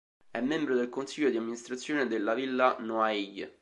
[0.31, 3.51] È membro del Consiglio di Amministrazione della Villa Noailles.